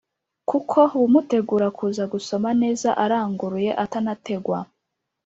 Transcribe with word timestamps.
kuko 0.49 0.77
bumutegura 0.99 1.67
kuza 1.77 2.03
gusoma 2.13 2.49
neza 2.61 2.89
aranguruye 3.03 3.71
atanategwa 3.83 4.57